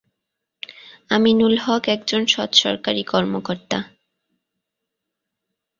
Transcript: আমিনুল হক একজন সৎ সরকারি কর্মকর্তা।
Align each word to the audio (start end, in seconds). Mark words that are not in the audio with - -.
আমিনুল 1.09 1.55
হক 1.65 1.83
একজন 1.87 2.21
সৎ 2.25 2.51
সরকারি 2.55 3.03
কর্মকর্তা। 3.03 3.79